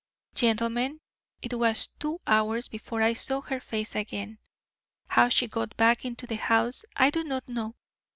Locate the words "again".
3.93-4.39